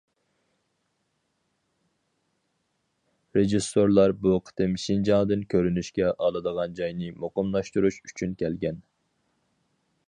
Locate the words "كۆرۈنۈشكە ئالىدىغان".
5.55-6.75